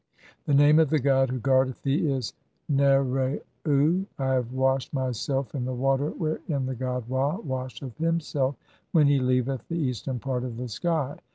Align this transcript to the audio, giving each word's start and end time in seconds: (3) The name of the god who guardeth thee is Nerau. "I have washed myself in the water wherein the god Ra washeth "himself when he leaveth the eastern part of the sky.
(3) 0.45 0.55
The 0.55 0.55
name 0.59 0.79
of 0.79 0.89
the 0.89 0.97
god 0.97 1.29
who 1.29 1.37
guardeth 1.37 1.83
thee 1.83 2.11
is 2.11 2.33
Nerau. 2.67 3.39
"I 4.17 4.33
have 4.33 4.51
washed 4.51 4.91
myself 4.95 5.53
in 5.53 5.63
the 5.65 5.75
water 5.75 6.09
wherein 6.09 6.65
the 6.65 6.73
god 6.73 7.03
Ra 7.07 7.37
washeth 7.37 7.99
"himself 7.99 8.55
when 8.93 9.05
he 9.05 9.19
leaveth 9.19 9.67
the 9.67 9.77
eastern 9.77 10.17
part 10.17 10.43
of 10.43 10.57
the 10.57 10.69
sky. 10.69 11.19